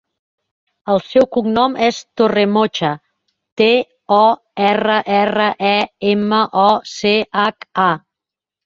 [0.93, 2.91] El seu cognom és Torremocha:
[3.63, 3.69] te,
[4.19, 4.25] o,
[4.73, 5.79] erra, erra, e,
[6.17, 7.89] ema, o, ce, hac, a.